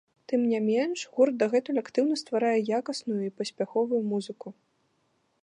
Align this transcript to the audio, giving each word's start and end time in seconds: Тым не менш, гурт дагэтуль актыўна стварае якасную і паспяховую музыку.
Тым 0.31 0.41
не 0.51 0.59
менш, 0.69 1.03
гурт 1.17 1.35
дагэтуль 1.43 1.81
актыўна 1.83 2.15
стварае 2.23 2.55
якасную 2.79 3.19
і 3.27 3.31
паспяховую 3.43 4.01
музыку. 4.17 4.47